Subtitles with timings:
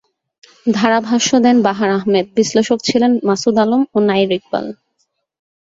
[0.69, 4.65] ধারাভাষ্য দেন বাহার আহমেদ, বিশ্লেষক ছিলেন মাসুদ আলম ও নাইর ইকবাল।